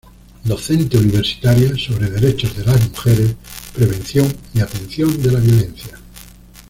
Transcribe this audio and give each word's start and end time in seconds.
Docente 0.45 0.97
universitaria 0.97 1.77
sobre 1.77 2.09
Derechos 2.09 2.57
de 2.57 2.65
las 2.65 2.83
Mujeres, 2.89 3.35
prevención 3.75 4.35
y 4.51 4.59
atención 4.59 5.21
de 5.21 5.31
la 5.31 5.39
violencia. 5.39 5.95